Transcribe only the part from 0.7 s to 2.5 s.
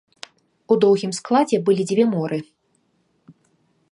У доўгім складзе былі дзве моры.